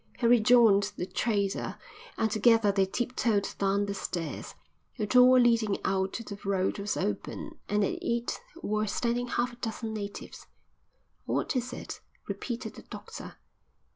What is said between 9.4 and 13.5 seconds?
a dozen natives. "What is it?" repeated the doctor.